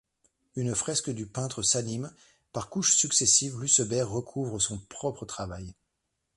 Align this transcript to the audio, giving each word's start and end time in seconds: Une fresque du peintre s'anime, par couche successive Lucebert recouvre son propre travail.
Une 0.55 0.73
fresque 0.73 1.11
du 1.11 1.27
peintre 1.27 1.61
s'anime, 1.61 2.11
par 2.53 2.69
couche 2.71 2.95
successive 2.95 3.59
Lucebert 3.61 4.09
recouvre 4.09 4.57
son 4.59 4.79
propre 4.79 5.25
travail. 5.27 5.75